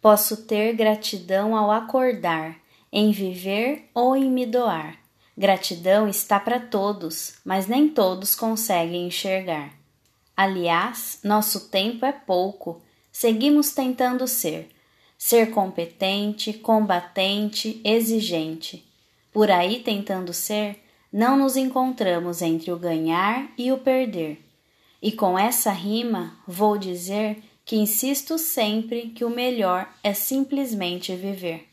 [0.00, 2.56] Posso ter gratidão ao acordar,
[2.92, 4.98] em viver ou em me doar.
[5.36, 9.74] Gratidão está para todos, mas nem todos conseguem enxergar.
[10.36, 12.80] Aliás, nosso tempo é pouco,
[13.12, 14.70] seguimos tentando ser.
[15.18, 18.86] Ser competente, combatente, exigente.
[19.32, 20.82] Por aí tentando ser,
[21.12, 24.42] não nos encontramos entre o ganhar e o perder.
[25.00, 31.66] E com essa rima vou dizer que insisto sempre que o melhor é simplesmente viver.